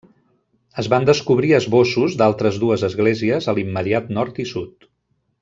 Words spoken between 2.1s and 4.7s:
d'altres dues esglésies a l'immediat nord i